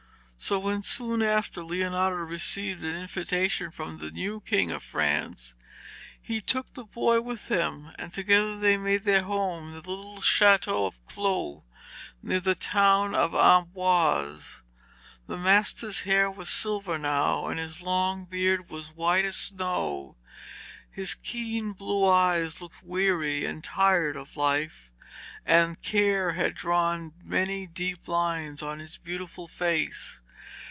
[0.43, 5.53] So when, soon after, Leonardo received an invitation from the new King of France,
[6.19, 10.19] he took the boy with him, and together they made their home in the little
[10.19, 11.63] chateau of Claux
[12.23, 14.63] near the town of Amboise.
[15.27, 20.17] The master's hair was silvered now, and his long beard was as white as snow.
[20.89, 24.89] His keen blue eyes looked weary and tired of life,
[25.45, 30.17] and care had drawn many deep lines on his beautiful face.